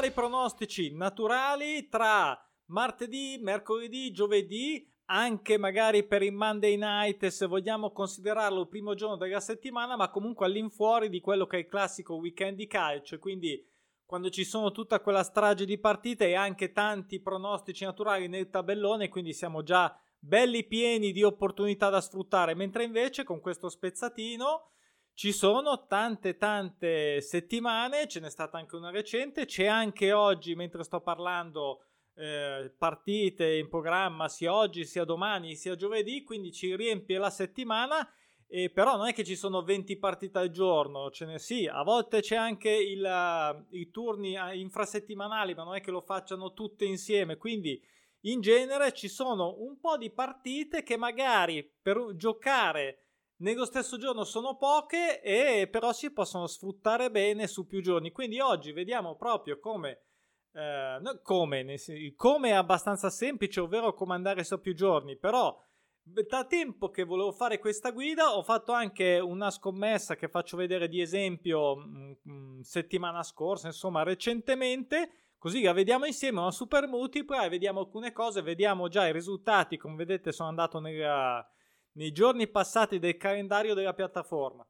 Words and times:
sfruttare 0.00 0.06
i 0.06 0.12
pronostici 0.12 0.94
naturali 0.94 1.88
tra 1.88 2.38
martedì, 2.66 3.38
mercoledì, 3.42 4.10
giovedì, 4.12 4.88
anche 5.06 5.58
magari 5.58 6.04
per 6.04 6.22
il 6.22 6.32
Monday 6.32 6.76
night 6.76 7.26
se 7.26 7.46
vogliamo 7.46 7.90
considerarlo 7.90 8.62
il 8.62 8.68
primo 8.68 8.94
giorno 8.94 9.16
della 9.16 9.40
settimana, 9.40 9.96
ma 9.96 10.08
comunque 10.08 10.46
all'infuori 10.46 11.10
di 11.10 11.20
quello 11.20 11.46
che 11.46 11.56
è 11.56 11.60
il 11.60 11.66
classico 11.66 12.14
weekend 12.14 12.56
di 12.56 12.66
calcio, 12.66 13.18
quindi 13.18 13.62
quando 14.06 14.30
ci 14.30 14.44
sono 14.44 14.72
tutta 14.72 15.00
quella 15.00 15.22
strage 15.22 15.66
di 15.66 15.78
partite 15.78 16.28
e 16.28 16.34
anche 16.34 16.72
tanti 16.72 17.20
pronostici 17.20 17.84
naturali 17.84 18.26
nel 18.26 18.48
tabellone, 18.48 19.08
quindi 19.08 19.34
siamo 19.34 19.62
già 19.62 19.94
belli 20.18 20.64
pieni 20.64 21.12
di 21.12 21.22
opportunità 21.22 21.90
da 21.90 22.00
sfruttare, 22.00 22.54
mentre 22.54 22.84
invece 22.84 23.24
con 23.24 23.40
questo 23.40 23.68
spezzatino 23.68 24.70
ci 25.20 25.32
sono 25.32 25.84
tante 25.86 26.38
tante 26.38 27.20
settimane, 27.20 28.08
ce 28.08 28.20
n'è 28.20 28.30
stata 28.30 28.56
anche 28.56 28.74
una 28.74 28.88
recente, 28.88 29.44
c'è 29.44 29.66
anche 29.66 30.12
oggi 30.12 30.54
mentre 30.54 30.82
sto 30.82 31.02
parlando 31.02 31.82
eh, 32.14 32.72
partite 32.78 33.56
in 33.56 33.68
programma 33.68 34.28
sia 34.28 34.54
oggi 34.54 34.86
sia 34.86 35.04
domani 35.04 35.56
sia 35.56 35.76
giovedì, 35.76 36.24
quindi 36.24 36.50
ci 36.52 36.74
riempie 36.74 37.18
la 37.18 37.28
settimana. 37.28 38.10
E 38.48 38.70
però 38.70 38.96
non 38.96 39.08
è 39.08 39.12
che 39.12 39.22
ci 39.22 39.36
sono 39.36 39.62
20 39.62 39.98
partite 39.98 40.38
al 40.38 40.48
giorno, 40.48 41.10
ce 41.10 41.26
ne 41.26 41.38
sì, 41.38 41.66
a 41.66 41.82
volte 41.82 42.22
c'è 42.22 42.36
anche 42.36 42.70
il, 42.70 43.04
uh, 43.04 43.76
i 43.76 43.90
turni 43.90 44.38
uh, 44.38 44.54
infrasettimanali, 44.54 45.52
ma 45.52 45.64
non 45.64 45.74
è 45.74 45.82
che 45.82 45.90
lo 45.90 46.00
facciano 46.00 46.54
tutte 46.54 46.86
insieme, 46.86 47.36
quindi 47.36 47.78
in 48.20 48.40
genere 48.40 48.94
ci 48.94 49.08
sono 49.08 49.56
un 49.58 49.78
po' 49.80 49.98
di 49.98 50.10
partite 50.10 50.82
che 50.82 50.96
magari 50.96 51.62
per 51.82 52.14
giocare 52.16 53.09
nello 53.40 53.64
stesso 53.64 53.98
giorno 53.98 54.24
sono 54.24 54.56
poche 54.56 55.20
e 55.20 55.68
però 55.70 55.92
si 55.92 56.10
possono 56.12 56.46
sfruttare 56.46 57.10
bene 57.10 57.46
su 57.46 57.66
più 57.66 57.82
giorni. 57.82 58.10
Quindi 58.10 58.40
oggi 58.40 58.72
vediamo 58.72 59.16
proprio 59.16 59.58
come 59.58 60.02
eh, 60.52 61.20
come, 61.22 61.76
come 62.16 62.48
è 62.48 62.52
abbastanza 62.52 63.10
semplice, 63.10 63.60
ovvero 63.60 63.94
come 63.94 64.14
andare 64.14 64.44
su 64.44 64.60
più 64.60 64.74
giorni, 64.74 65.16
però 65.16 65.56
da 66.02 66.44
tempo 66.44 66.90
che 66.90 67.04
volevo 67.04 67.30
fare 67.30 67.58
questa 67.58 67.90
guida 67.90 68.34
ho 68.36 68.42
fatto 68.42 68.72
anche 68.72 69.18
una 69.18 69.50
scommessa 69.50 70.16
che 70.16 70.28
faccio 70.28 70.56
vedere 70.56 70.88
di 70.88 71.00
esempio 71.00 71.76
mh, 71.76 72.16
mm, 72.28 72.32
mm, 72.32 72.60
settimana 72.62 73.22
scorsa, 73.22 73.68
insomma 73.68 74.02
recentemente, 74.02 75.12
così 75.38 75.62
la 75.62 75.72
vediamo 75.72 76.06
insieme, 76.06 76.40
una 76.40 76.50
super 76.50 76.88
multipla 76.88 77.44
e 77.44 77.48
vediamo 77.48 77.80
alcune 77.80 78.12
cose, 78.12 78.42
vediamo 78.42 78.88
già 78.88 79.06
i 79.06 79.12
risultati, 79.12 79.76
come 79.76 79.94
vedete 79.94 80.32
sono 80.32 80.48
andato 80.48 80.80
nella 80.80 81.48
nei 81.92 82.12
giorni 82.12 82.48
passati 82.48 82.98
del 82.98 83.16
calendario 83.16 83.74
della 83.74 83.94
piattaforma. 83.94 84.66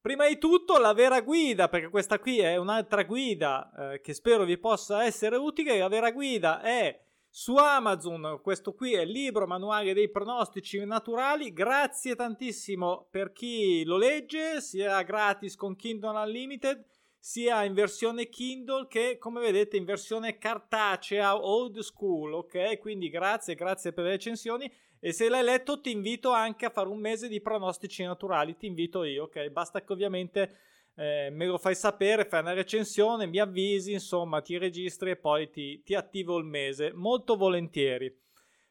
Prima 0.00 0.28
di 0.28 0.38
tutto 0.38 0.78
la 0.78 0.92
vera 0.92 1.20
guida, 1.20 1.68
perché 1.68 1.88
questa 1.88 2.18
qui 2.18 2.38
è 2.38 2.56
un'altra 2.56 3.02
guida 3.02 3.92
eh, 3.92 4.00
che 4.00 4.14
spero 4.14 4.44
vi 4.44 4.56
possa 4.56 5.04
essere 5.04 5.36
utile, 5.36 5.78
la 5.78 5.88
vera 5.88 6.12
guida 6.12 6.60
è 6.62 6.98
su 7.28 7.56
Amazon, 7.56 8.40
questo 8.42 8.72
qui 8.72 8.94
è 8.94 9.02
il 9.02 9.10
libro 9.10 9.46
manuale 9.46 9.92
dei 9.92 10.08
pronostici 10.08 10.82
naturali, 10.84 11.52
grazie 11.52 12.16
tantissimo 12.16 13.08
per 13.10 13.32
chi 13.32 13.84
lo 13.84 13.96
legge, 13.96 14.60
sia 14.60 15.02
gratis 15.02 15.56
con 15.56 15.76
Kindle 15.76 16.18
Unlimited, 16.18 16.84
sia 17.18 17.64
in 17.64 17.74
versione 17.74 18.28
Kindle 18.28 18.86
che 18.86 19.18
come 19.18 19.40
vedete 19.40 19.76
in 19.76 19.84
versione 19.84 20.38
cartacea 20.38 21.36
old 21.36 21.80
school, 21.80 22.32
ok? 22.32 22.78
Quindi 22.78 23.10
grazie, 23.10 23.54
grazie 23.54 23.92
per 23.92 24.04
le 24.04 24.10
recensioni 24.10 24.72
e 25.00 25.12
se 25.12 25.28
l'hai 25.28 25.44
letto 25.44 25.80
ti 25.80 25.90
invito 25.90 26.30
anche 26.30 26.66
a 26.66 26.70
fare 26.70 26.88
un 26.88 26.98
mese 26.98 27.28
di 27.28 27.40
pronostici 27.40 28.02
naturali, 28.02 28.56
ti 28.56 28.66
invito 28.66 29.04
io, 29.04 29.24
ok? 29.24 29.48
Basta 29.48 29.82
che 29.82 29.92
ovviamente 29.92 30.56
eh, 30.94 31.30
me 31.30 31.46
lo 31.46 31.58
fai 31.58 31.74
sapere, 31.74 32.24
fai 32.24 32.40
una 32.40 32.52
recensione, 32.52 33.26
mi 33.26 33.38
avvisi, 33.38 33.92
insomma 33.92 34.40
ti 34.40 34.58
registri 34.58 35.10
e 35.10 35.16
poi 35.16 35.48
ti, 35.50 35.82
ti 35.82 35.94
attivo 35.94 36.36
il 36.38 36.44
mese, 36.44 36.92
molto 36.92 37.36
volentieri. 37.36 38.12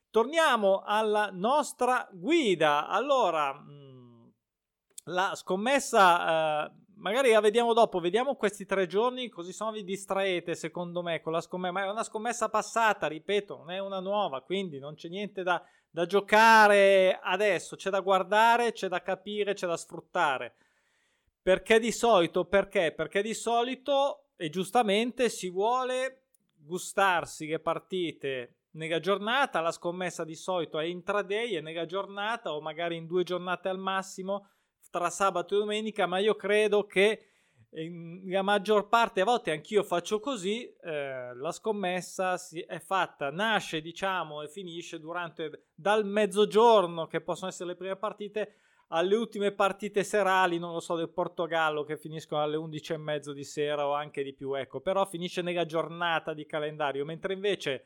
Torniamo 0.09 0.81
alla 0.85 1.29
nostra 1.31 2.07
guida. 2.11 2.87
Allora, 2.87 3.53
mm, 3.53 4.27
la 5.05 5.33
scommessa... 5.35 6.65
Eh, 6.65 6.85
magari 6.97 7.31
la 7.31 7.39
vediamo 7.39 7.73
dopo, 7.73 7.99
vediamo 7.99 8.35
questi 8.35 8.65
tre 8.65 8.87
giorni, 8.87 9.29
così 9.29 9.53
se 9.53 9.63
no 9.63 9.71
vi 9.71 9.83
distraete 9.83 10.55
secondo 10.55 11.01
me 11.01 11.21
con 11.21 11.31
la 11.31 11.41
scommessa, 11.41 11.71
ma 11.71 11.83
è 11.83 11.89
una 11.89 12.03
scommessa 12.03 12.49
passata, 12.49 13.07
ripeto, 13.07 13.57
non 13.57 13.71
è 13.71 13.79
una 13.79 13.99
nuova, 13.99 14.41
quindi 14.41 14.79
non 14.79 14.95
c'è 14.95 15.07
niente 15.07 15.43
da, 15.43 15.63
da 15.89 16.05
giocare 16.05 17.19
adesso, 17.21 17.75
c'è 17.75 17.89
da 17.89 17.99
guardare, 17.99 18.71
c'è 18.71 18.87
da 18.87 19.01
capire, 19.01 19.53
c'è 19.53 19.67
da 19.67 19.77
sfruttare. 19.77 20.55
Perché 21.41 21.79
di 21.79 21.91
solito? 21.91 22.45
Perché? 22.45 22.91
Perché 22.91 23.21
di 23.21 23.33
solito, 23.33 24.31
e 24.35 24.49
giustamente, 24.49 25.29
si 25.29 25.49
vuole 25.49 26.23
gustarsi 26.55 27.47
le 27.47 27.59
partite 27.59 28.55
nella 28.71 28.99
giornata, 28.99 29.61
la 29.61 29.71
scommessa 29.71 30.23
di 30.23 30.35
solito 30.35 30.77
è 30.77 30.85
intraday 30.85 31.55
e 31.55 31.61
nella 31.61 31.85
giornata 31.85 32.53
o 32.53 32.61
magari 32.61 32.95
in 32.95 33.07
due 33.07 33.23
giornate 33.23 33.69
al 33.69 33.79
massimo 33.79 34.49
tra 34.89 35.09
sabato 35.09 35.55
e 35.55 35.59
domenica, 35.59 36.05
ma 36.05 36.19
io 36.19 36.35
credo 36.35 36.85
che 36.85 37.25
la 37.69 38.41
maggior 38.41 38.87
parte, 38.87 39.21
a 39.21 39.25
volte 39.25 39.51
anch'io 39.51 39.83
faccio 39.83 40.19
così, 40.19 40.63
eh, 40.81 41.35
la 41.35 41.51
scommessa 41.51 42.37
si 42.37 42.61
è 42.61 42.79
fatta, 42.79 43.29
nasce 43.29 43.81
diciamo 43.81 44.41
e 44.41 44.47
finisce 44.47 44.99
durante 44.99 45.67
dal 45.75 46.05
mezzogiorno 46.05 47.07
che 47.07 47.21
possono 47.21 47.49
essere 47.49 47.69
le 47.69 47.75
prime 47.75 47.97
partite 47.97 48.55
alle 48.89 49.15
ultime 49.15 49.51
partite 49.51 50.03
serali, 50.05 50.59
non 50.59 50.71
lo 50.71 50.79
so, 50.79 50.95
del 50.95 51.09
Portogallo 51.09 51.83
che 51.83 51.97
finiscono 51.97 52.41
alle 52.41 52.55
11 52.55 52.93
e 52.93 52.97
mezzo 52.97 53.33
di 53.33 53.43
sera 53.43 53.85
o 53.85 53.93
anche 53.93 54.23
di 54.23 54.33
più, 54.33 54.53
ecco, 54.53 54.79
però 54.79 55.05
finisce 55.05 55.41
nella 55.41 55.65
giornata 55.65 56.33
di 56.33 56.45
calendario, 56.45 57.03
mentre 57.03 57.33
invece 57.33 57.85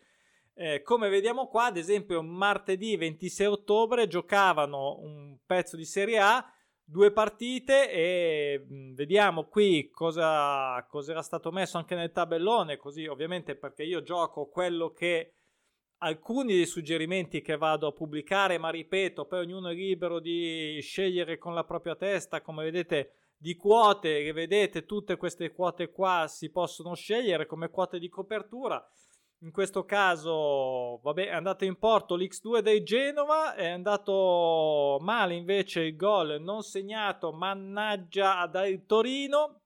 eh, 0.53 0.83
come 0.83 1.09
vediamo 1.09 1.47
qua, 1.47 1.65
ad 1.65 1.77
esempio 1.77 2.21
martedì 2.21 2.95
26 2.97 3.47
ottobre 3.47 4.07
giocavano 4.07 4.99
un 4.99 5.37
pezzo 5.43 5.75
di 5.75 5.85
Serie 5.85 6.19
A 6.19 6.53
due 6.83 7.11
partite 7.11 7.91
e 7.91 8.65
mm, 8.69 8.93
vediamo 8.93 9.45
qui 9.45 9.89
cosa, 9.89 10.85
cosa, 10.89 11.11
era 11.11 11.21
stato 11.21 11.51
messo 11.51 11.77
anche 11.77 11.95
nel 11.95 12.11
tabellone, 12.11 12.77
così 12.77 13.05
ovviamente 13.07 13.55
perché 13.55 13.83
io 13.83 14.01
gioco 14.01 14.47
quello 14.47 14.91
che 14.91 15.35
alcuni 15.99 16.53
dei 16.53 16.65
suggerimenti 16.65 17.41
che 17.41 17.57
vado 17.57 17.87
a 17.87 17.93
pubblicare, 17.93 18.57
ma 18.57 18.69
ripeto, 18.69 19.25
poi 19.25 19.39
ognuno 19.39 19.69
è 19.69 19.73
libero 19.73 20.19
di 20.19 20.79
scegliere 20.81 21.37
con 21.37 21.53
la 21.53 21.63
propria 21.63 21.95
testa, 21.95 22.41
come 22.41 22.63
vedete 22.63 23.13
di 23.37 23.55
quote, 23.55 24.23
che 24.23 24.33
vedete 24.33 24.85
tutte 24.85 25.17
queste 25.17 25.51
quote 25.51 25.91
qua 25.91 26.25
si 26.27 26.51
possono 26.51 26.93
scegliere 26.93 27.45
come 27.45 27.69
quote 27.69 27.97
di 27.97 28.09
copertura 28.09 28.87
in 29.43 29.51
questo 29.51 29.85
caso 29.85 30.99
vabbè, 31.01 31.27
è 31.27 31.33
andato 31.33 31.65
in 31.65 31.77
porto 31.77 32.15
l'X2 32.15 32.59
del 32.59 32.83
Genova, 32.83 33.55
è 33.55 33.69
andato 33.69 34.97
male 35.01 35.33
invece 35.33 35.81
il 35.81 35.95
gol 35.95 36.39
non 36.39 36.61
segnato, 36.61 37.31
mannaggia 37.31 38.45
dal 38.45 38.85
Torino 38.85 39.61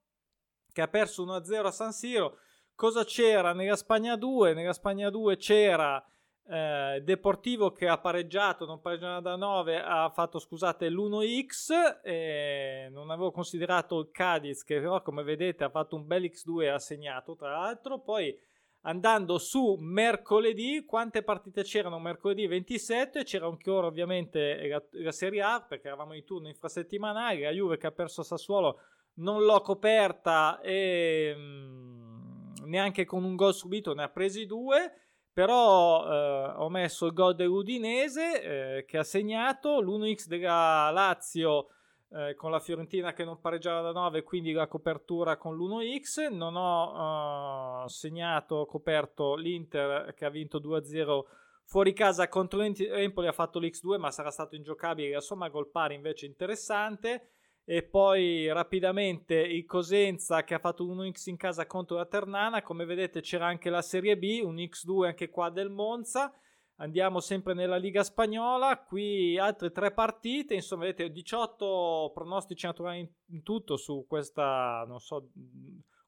che 0.71 0.81
ha 0.81 0.87
perso 0.87 1.25
1-0 1.25 1.65
a 1.65 1.71
San 1.71 1.91
Siro. 1.91 2.37
Cosa 2.73 3.05
c'era 3.05 3.53
nella 3.53 3.77
Spagna 3.77 4.17
2? 4.17 4.53
Nella 4.53 4.73
Spagna 4.73 5.09
2 5.09 5.37
c'era 5.37 6.05
eh, 6.47 7.01
Deportivo 7.03 7.71
che 7.71 7.87
ha 7.87 7.97
pareggiato, 7.97 8.65
non 8.65 8.81
pareggiava 8.81 9.19
da 9.19 9.35
9, 9.35 9.81
ha 9.81 10.09
fatto 10.09 10.39
scusate 10.39 10.89
l'1x, 10.89 12.01
eh, 12.03 12.89
non 12.91 13.09
avevo 13.09 13.31
considerato 13.31 13.99
il 13.99 14.09
Cadiz 14.11 14.63
che 14.63 14.79
però 14.79 15.01
come 15.01 15.23
vedete 15.23 15.63
ha 15.63 15.69
fatto 15.69 15.95
un 15.95 16.05
bel 16.05 16.23
X2 16.23 16.61
e 16.61 16.67
ha 16.67 16.79
segnato 16.79 17.35
tra 17.35 17.51
l'altro, 17.51 17.99
poi 17.99 18.37
andando 18.85 19.37
su 19.37 19.75
mercoledì, 19.79 20.85
quante 20.85 21.23
partite 21.23 21.63
c'erano 21.63 21.99
mercoledì 21.99 22.47
27? 22.47 23.23
C'era 23.23 23.47
ancora 23.47 23.87
ovviamente 23.87 24.67
la, 24.67 24.83
la, 24.91 25.11
Serie 25.11 25.41
A 25.41 25.61
perché 25.61 25.87
eravamo 25.87 26.13
in 26.13 26.23
turno 26.23 26.47
infrasettimanale, 26.47 27.41
la 27.41 27.51
Juve 27.51 27.77
che 27.77 27.87
ha 27.87 27.91
perso 27.91 28.23
Sassuolo 28.23 28.79
non 29.15 29.43
l'ho 29.43 29.61
coperta 29.61 30.59
e 30.61 31.33
mh, 31.35 31.41
mm, 31.41 32.65
neanche 32.65 33.05
con 33.05 33.23
un 33.23 33.35
gol 33.35 33.53
subito 33.53 33.93
ne 33.93 34.03
ha 34.03 34.09
presi 34.09 34.45
due. 34.45 34.99
Però 35.33 36.07
eh, 36.07 36.53
ho 36.55 36.69
messo 36.69 37.07
il 37.07 37.13
gol 37.13 37.35
dell'Udinese 37.35 38.77
eh, 38.77 38.85
che 38.85 38.97
ha 38.97 39.03
segnato, 39.03 39.81
l'1x 39.81 40.27
della 40.27 40.89
Lazio 40.91 41.67
eh, 42.15 42.33
con 42.35 42.49
la 42.49 42.61
Fiorentina 42.61 43.11
che 43.11 43.25
non 43.25 43.41
pareggiava 43.41 43.81
da 43.81 43.91
9, 43.91 44.23
quindi 44.23 44.53
la 44.53 44.67
copertura 44.67 45.35
con 45.35 45.57
l'1x. 45.57 46.31
Non 46.31 46.55
ho 46.55 47.83
uh, 47.83 47.87
segnato, 47.89 48.65
coperto 48.65 49.35
l'Inter 49.35 50.13
che 50.13 50.23
ha 50.23 50.29
vinto 50.29 50.59
2-0 50.59 51.23
fuori 51.65 51.91
casa 51.91 52.29
contro 52.29 52.61
l'Empoli, 52.61 53.27
ha 53.27 53.33
fatto 53.33 53.59
l'X2, 53.59 53.97
ma 53.99 54.11
sarà 54.11 54.31
stato 54.31 54.55
ingiocabile. 54.55 55.13
Insomma, 55.13 55.49
gol 55.49 55.69
pari 55.69 55.95
invece 55.95 56.25
interessante. 56.25 57.31
E 57.65 57.83
poi 57.83 58.47
rapidamente 58.53 59.35
il 59.35 59.65
Cosenza 59.65 60.43
che 60.43 60.53
ha 60.53 60.59
fatto 60.59 60.87
un 60.87 60.99
1x 60.99 61.29
in 61.29 61.35
casa 61.35 61.65
contro 61.65 61.97
la 61.97 62.05
Ternana. 62.05 62.61
Come 62.61 62.85
vedete 62.85 63.19
c'era 63.19 63.47
anche 63.47 63.69
la 63.69 63.81
Serie 63.81 64.17
B, 64.17 64.39
un 64.41 64.55
X2 64.55 65.05
anche 65.07 65.29
qua 65.29 65.49
del 65.49 65.69
Monza. 65.69 66.31
Andiamo 66.77 67.21
sempre 67.21 67.53
nella 67.53 67.77
Liga 67.77 68.03
Spagnola, 68.03 68.77
qui 68.79 69.37
altre 69.37 69.71
tre 69.71 69.91
partite, 69.91 70.55
insomma 70.55 70.83
vedete 70.83 71.09
18 71.09 72.11
pronostici 72.13 72.65
naturali 72.65 73.09
in, 73.27 73.43
tutto 73.43 73.77
su 73.77 74.05
questa, 74.07 74.83
non 74.85 74.99
so, 74.99 75.29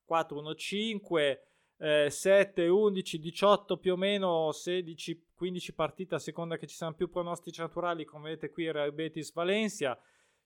4-1-5, 0.09 1.39
eh, 1.77 2.09
7, 2.09 2.67
11, 2.67 3.19
18 3.19 3.77
più 3.77 3.93
o 3.93 3.95
meno 3.95 4.51
16, 4.51 5.27
15 5.35 5.73
partite 5.73 6.15
a 6.15 6.19
seconda 6.19 6.57
che 6.57 6.67
ci 6.67 6.75
siano 6.75 6.95
più 6.95 7.09
pronostici 7.09 7.61
naturali 7.61 8.03
come 8.03 8.29
vedete 8.29 8.49
qui 8.49 8.71
Real 8.71 8.91
Betis 8.91 9.31
Valencia 9.31 9.97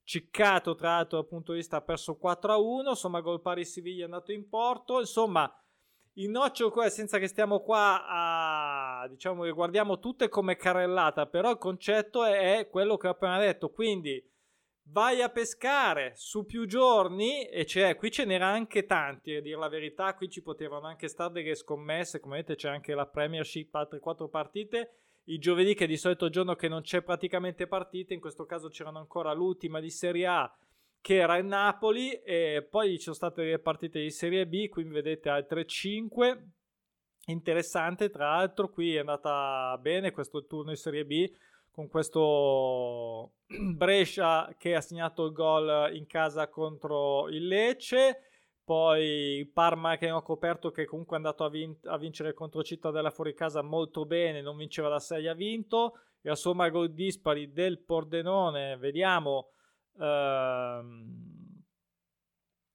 Ciccato 0.04 0.76
tra 0.76 0.96
l'altro 0.96 1.20
dal 1.20 1.28
punto 1.28 1.54
di 1.54 1.60
vista 1.60 1.78
ha 1.78 1.82
perso 1.82 2.16
4 2.16 2.52
a 2.52 2.58
1 2.58 2.90
insomma 2.90 3.22
gol 3.22 3.42
pari 3.42 3.64
Siviglia 3.64 4.02
è 4.02 4.06
andato 4.06 4.34
in 4.34 4.50
porto 4.50 5.00
insomma 5.00 5.50
il 6.16 6.30
nocciolo 6.30 6.72
qua 6.72 6.90
senza 6.90 7.18
che 7.20 7.28
stiamo 7.28 7.62
qua 7.62 8.06
a 8.06 8.81
diciamo 9.07 9.44
che 9.44 9.51
guardiamo 9.51 10.00
tutte 10.00 10.30
come 10.30 10.56
carrellata 10.56 11.25
però 11.27 11.51
il 11.51 11.57
concetto 11.57 12.24
è, 12.24 12.59
è 12.59 12.69
quello 12.69 12.98
che 12.98 13.07
ho 13.07 13.12
appena 13.12 13.39
detto. 13.39 13.69
Quindi 13.69 14.24
vai 14.92 15.21
a 15.21 15.30
pescare 15.30 16.13
su 16.15 16.45
più 16.45 16.65
giorni 16.65 17.48
e 17.48 17.63
c'è, 17.63 17.95
qui 17.95 18.12
ce 18.12 18.25
n'era 18.25 18.48
anche 18.48 18.86
tanti, 18.86 19.36
a 19.36 19.42
dire 19.42 19.57
la 19.57 19.69
verità, 19.69 20.13
qui 20.15 20.30
ci 20.30 20.42
potevano 20.42 20.88
anche 20.88 21.07
stare 21.07 21.31
delle 21.31 21.56
scommesse, 21.56 22.19
come 22.19 22.38
vedete 22.38 22.56
c'è 22.56 22.69
anche 22.69 22.94
la 22.94 23.06
Premiership, 23.06 23.74
altre 23.75 24.00
quattro 24.00 24.27
partite, 24.27 24.95
il 25.25 25.39
giovedì 25.39 25.75
che 25.75 25.86
è 25.86 25.88
di 25.88 25.98
solito 25.98 26.25
il 26.25 26.31
giorno 26.31 26.56
che 26.56 26.68
non 26.68 26.81
c'è 26.81 27.01
praticamente 27.03 27.68
partite, 27.68 28.13
in 28.13 28.19
questo 28.19 28.45
caso 28.45 28.68
c'erano 28.68 29.00
ancora 29.00 29.33
l'ultima 29.33 29.80
di 29.80 29.89
Serie 29.89 30.25
A 30.25 30.56
che 31.00 31.15
era 31.15 31.38
il 31.38 31.45
Napoli 31.45 32.12
e 32.21 32.68
poi 32.69 32.98
ci 32.98 33.03
sono 33.06 33.15
state 33.15 33.44
le 33.44 33.59
partite 33.59 34.00
di 34.00 34.12
Serie 34.12 34.45
B, 34.45 34.69
qui 34.69 34.83
vedete 34.83 35.30
altre 35.30 35.65
5, 35.65 36.48
interessante. 37.31 38.10
Tra 38.10 38.36
l'altro, 38.36 38.69
qui 38.69 38.95
è 38.95 39.00
andata 39.00 39.78
bene 39.80 40.12
questo 40.12 40.45
turno 40.45 40.72
di 40.72 40.78
Serie 40.78 41.06
B, 41.06 41.31
con 41.72 41.88
questo 41.88 43.33
Brescia 43.48 44.54
che 44.57 44.75
ha 44.75 44.81
segnato 44.81 45.25
il 45.25 45.31
gol 45.31 45.95
in 45.95 46.06
casa 46.06 46.48
contro 46.50 47.28
il 47.30 47.48
Lecce, 47.48 48.19
poi 48.63 49.50
Parma 49.51 49.98
che 49.98 50.10
ha 50.10 50.22
coperto 50.22 50.72
che 50.72 50.86
comunque 50.86 51.16
è 51.16 51.19
andato 51.19 51.44
a, 51.44 51.50
vin- 51.50 51.78
a 51.86 51.98
vincere 51.98 52.33
contro 52.33 52.63
Cittadella 52.63 53.10
fuori 53.10 53.34
casa 53.34 53.62
molto 53.62 54.06
bene, 54.06 54.42
non 54.42 54.57
vinceva 54.57 54.89
da 54.89 55.00
6 55.00 55.27
ha 55.27 55.34
vinto, 55.34 55.98
e 56.22 56.30
a 56.30 56.36
somma 56.36 56.69
gol 56.69 56.94
dispari 56.94 57.51
del 57.51 57.80
Pordenone, 57.80 58.77
vediamo, 58.77 59.50
ehm, 60.00 61.31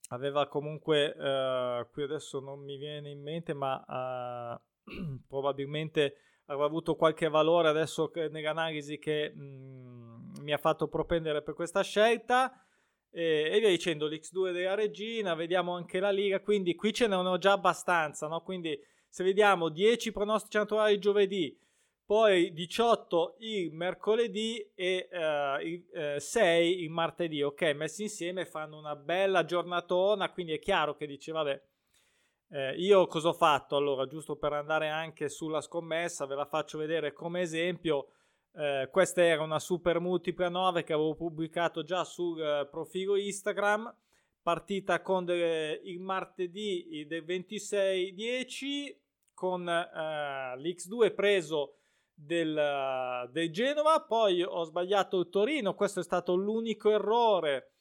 aveva 0.08 0.47
comunque, 0.47 1.14
eh, 1.14 1.87
qui 1.93 2.03
adesso 2.03 2.41
non 2.41 2.61
mi 2.61 2.76
viene 2.76 3.11
in 3.11 3.23
mente, 3.23 3.55
ma 3.55 3.85
eh, 3.85 4.61
probabilmente 5.26 6.17
aveva 6.47 6.67
avuto 6.67 6.94
qualche 6.94 7.29
valore 7.29 7.69
adesso 7.69 8.11
nell'analisi 8.14 8.99
che 8.99 9.32
mh, 9.35 9.41
mm, 9.41 10.43
mi 10.43 10.53
ha 10.53 10.58
fatto 10.58 10.88
propendere 10.88 11.43
per 11.43 11.55
questa 11.55 11.82
scelta 11.82 12.64
e, 13.11 13.50
e 13.53 13.58
via 13.58 13.69
dicendo 13.69 14.06
l'X2 14.06 14.53
della 14.53 14.75
regina 14.75 15.35
vediamo 15.35 15.75
anche 15.75 15.99
la 15.99 16.11
Liga 16.11 16.41
quindi 16.41 16.75
qui 16.76 16.93
ce 16.93 17.09
n'erano 17.09 17.38
già 17.38 17.52
abbastanza 17.52 18.29
no? 18.29 18.43
quindi 18.43 18.79
se 19.09 19.25
vediamo 19.25 19.69
10 19.69 20.12
pronostici 20.12 20.56
naturali 20.56 20.99
giovedì 20.99 21.59
poi 22.06 22.53
18 22.53 23.37
il 23.41 23.73
mercoledì 23.73 24.73
e 24.75 25.08
uh, 25.11 26.19
6 26.19 26.82
il 26.82 26.91
martedì 26.91 27.43
ok 27.43 27.62
messi 27.75 28.05
insieme 28.05 28.47
fanno 28.47 28.79
una 28.79 28.94
bella 28.94 29.44
giornatona 29.44 30.31
quindi 30.31 30.53
è 30.53 30.58
chiaro 30.61 30.94
che 30.94 31.06
dice 31.06 31.32
vabbè 31.32 31.62
eh, 32.49 32.75
io 32.76 33.06
cosa 33.08 33.29
ho 33.29 33.32
fatto? 33.32 33.76
Allora, 33.76 34.06
giusto 34.06 34.37
per 34.37 34.53
andare 34.53 34.88
anche 34.88 35.29
sulla 35.29 35.61
scommessa, 35.61 36.26
ve 36.26 36.37
la 36.37 36.47
faccio 36.47 36.79
vedere 36.79 37.12
come 37.12 37.41
esempio. 37.41 38.11
Eh, 38.55 38.88
questa 38.91 39.23
era 39.23 39.43
una 39.43 39.59
super 39.59 40.00
multipla 40.00 40.49
9 40.49 40.85
che 40.85 40.93
avevo 40.93 41.14
pubblicato 41.14 41.82
già 41.82 42.05
sul 42.05 42.41
eh, 42.41 42.69
profilo 42.70 43.17
Instagram. 43.17 43.94
Partita 44.43 45.02
con 45.02 45.25
delle, 45.25 45.81
il 45.85 45.99
martedì 46.00 47.05
del 47.09 47.25
26-10 47.25 48.97
con 49.35 49.69
eh, 49.69 50.56
l'X2 50.56 51.14
preso 51.14 51.79
del, 52.17 53.29
del 53.31 53.53
Genova. 53.53 54.01
Poi 54.01 54.43
ho 54.43 54.65
sbagliato 54.65 55.21
il 55.21 55.29
Torino. 55.29 55.75
Questo 55.75 56.01
è 56.01 56.03
stato 56.03 56.35
l'unico 56.35 56.91
errore 56.91 57.73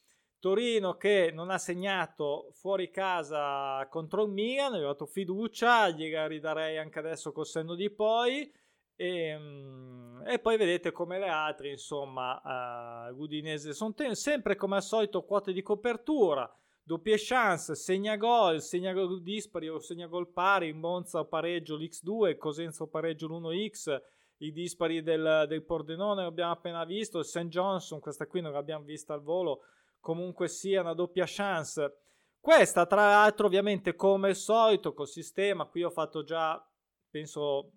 Torino 0.45 0.95
che 0.95 1.31
non 1.33 1.49
ha 1.49 1.57
segnato 1.57 2.49
fuori 2.51 2.91
casa 2.91 3.87
contro 3.89 4.25
il 4.25 4.31
Milan, 4.31 4.73
gli 4.73 4.83
ho 4.83 4.87
dato 4.87 5.07
fiducia, 5.07 5.89
gliela 5.89 6.27
ridarei 6.27 6.77
anche 6.77 6.99
adesso 6.99 7.31
col 7.31 7.47
senno 7.47 7.73
di 7.73 7.89
poi. 7.89 8.51
E, 8.95 9.07
ehm, 9.07 10.23
e 10.27 10.37
poi 10.37 10.57
vedete 10.57 10.91
come 10.91 11.17
le 11.17 11.29
altre, 11.29 11.69
insomma, 11.69 13.09
uh, 13.09 13.15
l'Udinese 13.15 13.73
sono 13.73 13.93
te- 13.93 14.13
sempre 14.13 14.55
come 14.55 14.75
al 14.75 14.83
solito 14.83 15.23
quote 15.23 15.51
di 15.51 15.61
copertura, 15.63 16.47
doppie 16.83 17.15
chance, 17.17 17.73
segna 17.73 18.15
gol, 18.15 18.61
segna 18.61 18.93
gol 18.93 19.23
dispari 19.23 19.67
o 19.67 19.79
segna 19.79 20.05
gol 20.05 20.31
pari, 20.31 20.73
Monza 20.73 21.25
pareggio 21.25 21.75
l'X2, 21.75 22.37
Cosenza 22.37 22.85
pareggio 22.85 23.27
l'1X, 23.27 23.99
i 24.37 24.51
dispari 24.51 25.01
del, 25.01 25.45
del 25.47 25.63
Pordenone 25.63 26.23
l'abbiamo 26.23 26.51
appena 26.51 26.83
visto, 26.83 27.19
il 27.19 27.25
St. 27.25 27.47
Johnson, 27.47 27.99
questa 27.99 28.27
qui 28.27 28.41
non 28.41 28.51
l'abbiamo 28.51 28.83
vista 28.83 29.13
al 29.13 29.21
volo, 29.21 29.61
comunque 29.99 30.47
sia 30.47 30.81
una 30.81 30.93
doppia 30.93 31.25
chance. 31.27 31.99
Questa, 32.39 32.85
tra 32.85 33.09
l'altro, 33.09 33.47
ovviamente, 33.47 33.95
come 33.95 34.29
al 34.29 34.35
solito, 34.35 34.93
col 34.93 35.07
sistema, 35.07 35.65
qui 35.65 35.83
ho 35.83 35.89
fatto 35.89 36.23
già, 36.23 36.63
penso, 37.09 37.71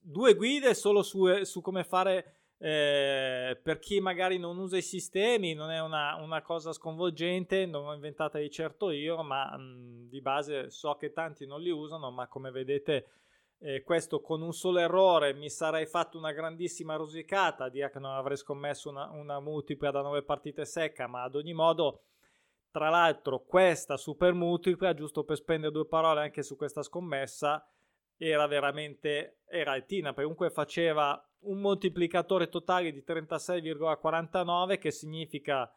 due 0.00 0.34
guide 0.34 0.74
solo 0.74 1.02
su, 1.02 1.44
su 1.44 1.60
come 1.60 1.84
fare 1.84 2.40
eh, 2.62 3.58
per 3.62 3.78
chi 3.78 4.00
magari 4.00 4.38
non 4.38 4.58
usa 4.58 4.76
i 4.76 4.82
sistemi, 4.82 5.54
non 5.54 5.70
è 5.70 5.80
una, 5.80 6.16
una, 6.16 6.42
cosa 6.42 6.72
sconvolgente, 6.72 7.64
non 7.64 7.84
l'ho 7.84 7.94
inventata 7.94 8.38
di 8.38 8.50
certo 8.50 8.90
io, 8.90 9.22
ma 9.22 9.56
mh, 9.56 10.08
di 10.08 10.20
base 10.20 10.68
so 10.68 10.94
che 10.96 11.12
tanti 11.12 11.46
non 11.46 11.62
li 11.62 11.70
usano, 11.70 12.10
ma 12.10 12.26
come 12.28 12.50
vedete 12.50 13.06
eh, 13.62 13.82
questo 13.82 14.20
con 14.20 14.40
un 14.40 14.52
solo 14.52 14.78
errore 14.78 15.34
mi 15.34 15.50
sarei 15.50 15.86
fatto 15.86 16.16
una 16.16 16.32
grandissima 16.32 16.96
rosicata, 16.96 17.68
dire 17.68 17.90
che 17.90 17.98
non 17.98 18.12
avrei 18.12 18.36
scommesso 18.36 18.88
una, 18.88 19.10
una 19.10 19.38
multipla 19.38 19.90
da 19.90 20.00
9 20.00 20.22
partite 20.22 20.64
secca, 20.64 21.06
ma 21.06 21.22
ad 21.22 21.34
ogni 21.34 21.52
modo, 21.52 22.04
tra 22.70 22.88
l'altro, 22.88 23.40
questa 23.40 23.96
super 23.96 24.32
multipla, 24.32 24.94
giusto 24.94 25.24
per 25.24 25.36
spendere 25.36 25.72
due 25.72 25.86
parole 25.86 26.20
anche 26.20 26.42
su 26.42 26.56
questa 26.56 26.82
scommessa, 26.82 27.66
era 28.16 28.46
veramente 28.46 29.40
era 29.46 29.72
altina, 29.72 30.14
comunque 30.14 30.50
faceva 30.50 31.22
un 31.40 31.60
moltiplicatore 31.60 32.48
totale 32.48 32.92
di 32.92 33.02
36,49 33.06 34.78
che 34.78 34.90
significa 34.90 35.70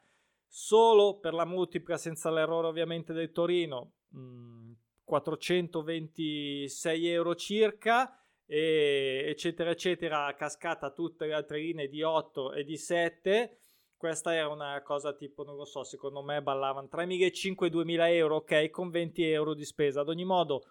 solo 0.46 1.20
per 1.20 1.34
la 1.34 1.46
multipla 1.46 1.98
senza 1.98 2.30
l'errore 2.30 2.68
ovviamente 2.68 3.14
del 3.14 3.32
Torino 3.32 3.94
mh, 4.10 4.20
mm, 4.20 4.72
426 5.14 7.08
euro 7.08 7.36
circa, 7.36 8.18
e 8.46 9.26
eccetera 9.28 9.70
eccetera, 9.70 10.34
cascata 10.36 10.90
tutte 10.90 11.28
le 11.28 11.34
altre 11.34 11.60
linee 11.60 11.88
di 11.88 12.02
8 12.02 12.54
e 12.54 12.64
di 12.64 12.78
7. 12.78 13.60
Questa 13.96 14.34
era 14.34 14.50
una 14.50 14.82
cosa 14.82 15.14
tipo, 15.14 15.44
non 15.44 15.56
lo 15.56 15.66
so, 15.66 15.84
secondo 15.84 16.24
me 16.24 16.42
ballavano 16.42 16.90
3.500-2.000 16.92 18.08
euro, 18.16 18.38
ok, 18.38 18.70
con 18.72 18.90
20 18.90 19.24
euro 19.30 19.54
di 19.54 19.64
spesa. 19.64 20.02
Ad 20.02 20.10
ogni 20.10 20.26
modo, 20.26 20.64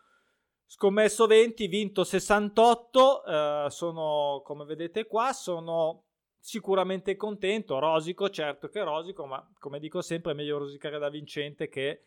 scommesso 0.67 1.27
20, 1.27 1.67
vinto 1.69 2.03
68, 2.05 3.25
eh, 3.25 3.67
sono, 3.71 4.43
come 4.45 4.65
vedete 4.65 5.07
qua, 5.07 5.33
sono 5.33 6.07
sicuramente 6.39 7.15
contento, 7.15 7.79
rosico, 7.79 8.29
certo 8.29 8.69
che 8.69 8.83
rosico, 8.83 9.25
ma 9.25 9.49
come 9.61 9.79
dico 9.79 10.03
sempre 10.03 10.33
è 10.33 10.35
meglio 10.35 10.59
rosicare 10.59 10.99
da 10.99 11.09
vincente 11.09 11.69
che 11.69 12.03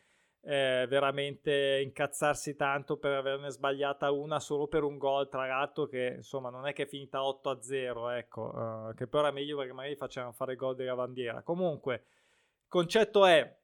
eh, 0.48 0.86
veramente 0.88 1.82
incazzarsi 1.84 2.56
tanto 2.56 2.98
per 2.98 3.14
averne 3.14 3.50
sbagliata 3.50 4.12
una 4.12 4.40
solo 4.40 4.68
per 4.68 4.84
un 4.84 5.00
gol 5.00 5.28
tra 5.28 5.48
l'altro 5.48 5.88
che 5.88 6.14
insomma 6.18 6.52
non 6.52 6.68
è 6.68 6.74
che 6.74 6.84
è 6.84 6.86
finita 6.86 7.24
8 7.26 7.50
a 7.50 7.62
0 7.62 8.10
ecco 8.12 8.42
uh, 8.42 8.94
che 8.94 9.08
però 9.08 9.28
è 9.28 9.32
meglio 9.32 9.58
perché 9.58 9.74
magari 9.74 9.96
facevano 9.96 10.34
fare 10.34 10.56
gol 10.56 10.76
della 10.76 10.94
bandiera. 10.94 11.42
Comunque 11.42 11.94
il 11.96 12.68
concetto 12.68 13.26
è 13.26 13.58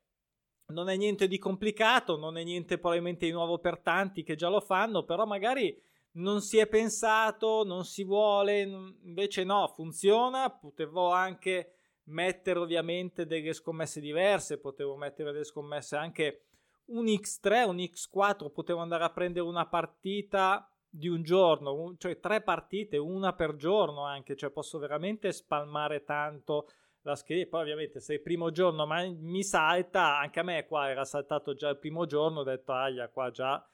non 0.67 0.89
è 0.89 0.95
niente 0.95 1.27
di 1.27 1.37
complicato 1.37 2.17
non 2.17 2.37
è 2.37 2.43
niente 2.43 2.79
probabilmente 2.79 3.27
di 3.27 3.31
nuovo 3.31 3.59
per 3.59 3.77
tanti 3.79 4.23
che 4.23 4.35
già 4.35 4.49
lo 4.49 4.61
fanno 4.61 5.03
però 5.03 5.25
magari 5.25 5.79
non 6.13 6.41
si 6.41 6.57
è 6.57 6.65
pensato 6.65 7.63
non 7.63 7.85
si 7.85 8.03
vuole 8.03 8.61
invece 8.61 9.43
no 9.43 9.67
funziona. 9.67 10.49
Potevo 10.49 11.11
anche 11.11 11.73
mettere 12.05 12.57
ovviamente 12.57 13.27
delle 13.27 13.53
scommesse 13.53 13.99
diverse 13.99 14.57
potevo 14.57 14.95
mettere 14.95 15.31
delle 15.31 15.43
scommesse 15.43 15.95
anche 15.95 16.45
un 16.91 17.05
X3, 17.05 17.67
un 17.67 17.77
X4, 17.77 18.51
potevo 18.51 18.79
andare 18.79 19.03
a 19.03 19.09
prendere 19.09 19.45
una 19.45 19.65
partita 19.65 20.69
di 20.89 21.07
un 21.07 21.23
giorno, 21.23 21.95
cioè 21.97 22.19
tre 22.19 22.41
partite, 22.41 22.97
una 22.97 23.33
per 23.33 23.55
giorno 23.55 24.03
anche, 24.03 24.35
cioè 24.35 24.49
posso 24.49 24.77
veramente 24.77 25.31
spalmare 25.31 26.03
tanto 26.03 26.67
la 27.03 27.15
scheda. 27.15 27.49
Poi 27.49 27.61
ovviamente 27.61 27.99
se 27.99 28.15
il 28.15 28.21
primo 28.21 28.51
giorno 28.51 28.85
ma 28.85 29.03
mi 29.05 29.43
salta, 29.43 30.17
anche 30.17 30.39
a 30.39 30.43
me 30.43 30.65
qua 30.65 30.89
era 30.89 31.05
saltato 31.05 31.53
già 31.53 31.69
il 31.69 31.77
primo 31.77 32.05
giorno, 32.05 32.41
ho 32.41 32.43
detto 32.43 32.73
aia 32.73 33.07
qua 33.09 33.31
già 33.31 33.65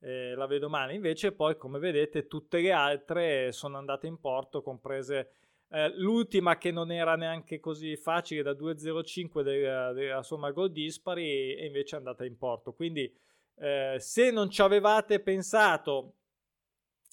eh, 0.00 0.34
la 0.34 0.46
vedo 0.46 0.68
male, 0.68 0.94
invece 0.94 1.32
poi 1.32 1.56
come 1.56 1.78
vedete 1.78 2.26
tutte 2.26 2.60
le 2.60 2.72
altre 2.72 3.52
sono 3.52 3.78
andate 3.78 4.06
in 4.06 4.18
porto, 4.20 4.62
comprese 4.62 5.30
eh, 5.70 5.92
l'ultima 5.96 6.58
che 6.58 6.70
non 6.70 6.90
era 6.90 7.16
neanche 7.16 7.60
così 7.60 7.96
facile 7.96 8.42
da 8.42 8.52
2.05 8.52 9.42
della, 9.42 9.92
della 9.92 10.22
somma 10.22 10.50
gol 10.50 10.70
dispari 10.70 11.54
e 11.54 11.66
invece 11.66 11.96
è 11.96 11.98
andata 11.98 12.24
in 12.24 12.36
porto. 12.36 12.72
Quindi 12.72 13.12
Eh, 13.58 13.96
se 13.98 14.30
non 14.30 14.50
ci 14.50 14.60
avevate 14.60 15.18
pensato, 15.20 16.12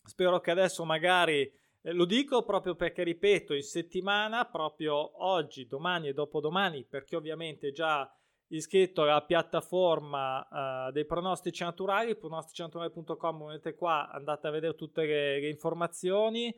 spero 0.05 0.41
che 0.41 0.51
adesso 0.51 0.83
magari 0.83 1.49
eh, 1.81 1.93
lo 1.93 2.05
dico 2.05 2.43
proprio 2.43 2.75
perché, 2.75 3.03
ripeto, 3.03 3.53
in 3.53 3.63
settimana, 3.63 4.45
proprio 4.45 5.23
oggi, 5.23 5.67
domani 5.67 6.09
e 6.09 6.13
dopodomani, 6.13 6.83
perché 6.83 7.15
ovviamente 7.15 7.71
già 7.71 8.09
iscritto 8.47 9.01
alla 9.03 9.21
piattaforma 9.23 10.87
uh, 10.87 10.91
dei 10.91 11.05
pronostici 11.05 11.63
naturali, 11.63 12.15
pronosticinaturali.com, 12.15 13.47
vedete 13.47 13.73
qua, 13.75 14.09
andate 14.11 14.47
a 14.47 14.51
vedere 14.51 14.75
tutte 14.75 15.05
le, 15.05 15.39
le, 15.39 15.49
informazioni, 15.49 16.53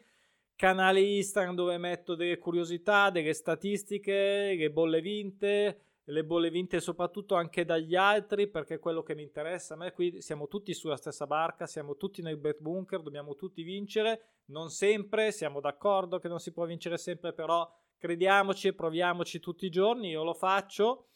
canale 0.55 1.01
Instagram 1.01 1.55
dove 1.55 1.77
metto 1.77 2.15
delle 2.15 2.37
curiosità, 2.37 3.09
delle 3.09 3.33
statistiche, 3.33 4.55
le 4.57 4.71
bolle 4.71 5.01
vinte, 5.01 5.79
le 6.03 6.23
bolle 6.23 6.49
vinte 6.49 6.79
soprattutto 6.79 7.35
anche 7.35 7.65
dagli 7.65 7.95
altri, 7.95 8.47
perché 8.47 8.75
è 8.75 8.79
quello 8.79 9.03
che 9.03 9.15
mi 9.15 9.23
interessa. 9.23 9.73
A 9.73 9.77
me 9.77 9.91
qui 9.91 10.21
siamo 10.21 10.47
tutti 10.47 10.73
sulla 10.73 10.97
stessa 10.97 11.27
barca, 11.27 11.65
siamo 11.65 11.97
tutti 11.97 12.21
nel 12.21 12.37
bet 12.37 12.59
bunker, 12.59 13.01
dobbiamo 13.01 13.35
tutti 13.35 13.63
vincere, 13.63 14.21
non 14.45 14.69
sempre, 14.69 15.31
siamo 15.31 15.59
d'accordo 15.59 16.19
che 16.19 16.27
non 16.27 16.39
si 16.39 16.51
può 16.51 16.65
vincere 16.65 16.97
sempre, 16.97 17.33
però 17.33 17.69
crediamoci 17.97 18.67
e 18.67 18.73
proviamoci 18.73 19.39
tutti 19.39 19.65
i 19.65 19.69
giorni, 19.69 20.09
io 20.09 20.23
lo 20.23 20.33
faccio 20.33 21.07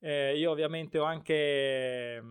eh, 0.00 0.36
io 0.36 0.50
ovviamente 0.50 0.98
ho 0.98 1.04
anche 1.04 2.22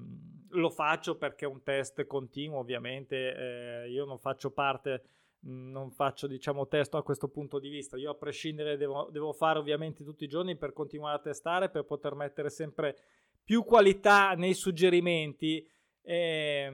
lo 0.52 0.70
faccio 0.70 1.18
perché 1.18 1.46
è 1.46 1.50
un 1.50 1.62
test 1.62 2.06
continuo, 2.06 2.60
ovviamente 2.60 3.36
eh, 3.84 3.90
io 3.90 4.06
non 4.06 4.18
faccio 4.18 4.52
parte 4.52 5.04
non 5.48 5.92
faccio 5.92 6.28
diciamo 6.28 6.68
test 6.68 6.94
a 6.96 7.02
questo 7.02 7.30
punto 7.30 7.60
di 7.60 7.70
vista. 7.70 7.98
Io 7.98 8.12
a 8.12 8.16
prescindere 8.16 8.78
devo, 8.78 9.10
devo, 9.12 9.34
fare 9.34 9.60
ovviamente 9.60 10.04
tutti 10.04 10.24
i 10.24 10.28
giorni 10.28 10.58
per 10.58 10.74
continuare 10.74 11.18
a 11.18 11.22
testare 11.22 11.70
per 11.70 11.84
poter 11.84 12.16
mettere 12.16 12.50
sempre 12.50 12.98
più 13.44 13.64
qualità 13.64 14.34
nei 14.34 14.54
suggerimenti. 14.54 15.66
E, 16.02 16.72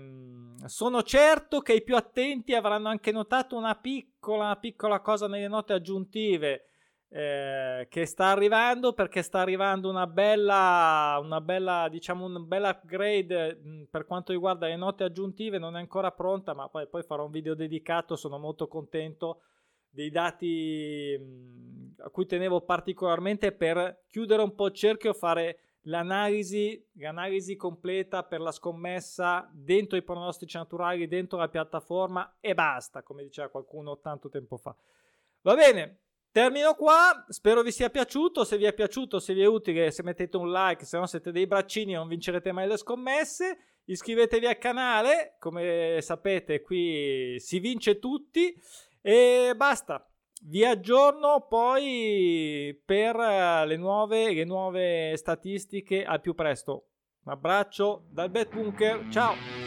sono 0.65 1.03
certo 1.03 1.61
che 1.61 1.73
i 1.73 1.83
più 1.83 1.95
attenti 1.95 2.53
avranno 2.53 2.89
anche 2.89 3.11
notato 3.11 3.55
una 3.55 3.75
piccola, 3.75 4.55
piccola 4.57 5.01
cosa 5.01 5.27
nelle 5.27 5.47
note 5.47 5.73
aggiuntive 5.73 6.65
eh, 7.15 7.85
che 7.91 8.07
sta 8.07 8.31
arrivando 8.31 8.93
perché 8.93 9.21
sta 9.21 9.39
arrivando 9.39 9.87
una 9.87 10.07
bella, 10.07 11.19
una 11.21 11.41
bella, 11.41 11.87
diciamo, 11.87 12.25
un 12.25 12.47
bel 12.47 12.63
upgrade 12.63 13.59
mm, 13.63 13.83
per 13.91 14.07
quanto 14.07 14.31
riguarda 14.31 14.65
le 14.65 14.75
note 14.75 15.03
aggiuntive. 15.03 15.59
Non 15.59 15.75
è 15.75 15.79
ancora 15.79 16.09
pronta, 16.09 16.55
ma 16.55 16.67
poi, 16.69 16.87
poi 16.87 17.03
farò 17.03 17.25
un 17.25 17.31
video 17.31 17.53
dedicato. 17.53 18.15
Sono 18.15 18.39
molto 18.39 18.67
contento 18.67 19.41
dei 19.87 20.09
dati 20.09 21.15
mm, 21.19 21.91
a 21.99 22.09
cui 22.09 22.25
tenevo 22.25 22.61
particolarmente 22.61 23.51
per 23.51 24.05
chiudere 24.07 24.41
un 24.41 24.55
po' 24.55 24.65
il 24.65 24.73
cerchio, 24.73 25.13
fare 25.13 25.59
l'analisi, 25.81 26.83
l'analisi 26.93 27.55
completa 27.55 28.23
per 28.23 28.41
la 28.41 28.51
scommessa 28.51 29.47
dentro 29.53 29.97
i 29.97 30.01
pronostici 30.01 30.57
naturali, 30.57 31.07
dentro 31.07 31.37
la 31.37 31.47
piattaforma 31.47 32.37
e 32.39 32.55
basta, 32.55 33.03
come 33.03 33.21
diceva 33.21 33.49
qualcuno 33.49 33.99
tanto 33.99 34.29
tempo 34.29 34.57
fa. 34.57 34.75
Va 35.41 35.53
bene, 35.53 35.99
Termino 36.33 36.73
qua, 36.73 37.25
spero 37.27 37.61
vi 37.61 37.71
sia 37.71 37.91
piaciuto, 37.91 38.43
se 38.43 38.57
vi 38.57 38.63
è 38.63 38.73
piaciuto, 38.73 39.19
se 39.19 39.35
vi 39.35 39.43
è 39.43 39.45
utile, 39.45 39.91
se 39.91 40.01
mettete 40.01 40.35
un 40.35 40.51
like, 40.51 40.83
se 40.83 40.97
no 40.97 41.05
siete 41.05 41.31
dei 41.31 41.45
braccini 41.45 41.93
non 41.93 42.07
vincerete 42.07 42.51
mai 42.51 42.67
le 42.67 42.75
scommesse, 42.75 43.81
iscrivetevi 43.85 44.47
al 44.47 44.57
canale, 44.57 45.35
come 45.37 45.99
sapete 46.01 46.61
qui 46.61 47.35
si 47.37 47.59
vince 47.59 47.99
tutti 47.99 48.51
e 48.99 49.53
basta. 49.55 50.09
Vi 50.45 50.65
aggiorno 50.65 51.45
poi 51.47 52.81
per 52.83 53.15
le 53.15 53.77
nuove, 53.77 54.33
le 54.33 54.43
nuove 54.43 55.15
statistiche 55.15 56.03
al 56.03 56.19
più 56.19 56.33
presto. 56.33 56.87
Un 57.25 57.31
abbraccio 57.31 58.07
dal 58.09 58.31
Bet 58.31 58.51
Bunker, 58.51 59.05
ciao! 59.11 59.62